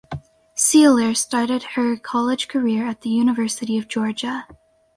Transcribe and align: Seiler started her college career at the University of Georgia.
Seiler 0.55 1.13
started 1.13 1.61
her 1.61 1.95
college 1.95 2.47
career 2.47 2.87
at 2.87 3.01
the 3.01 3.11
University 3.11 3.77
of 3.77 3.87
Georgia. 3.87 4.47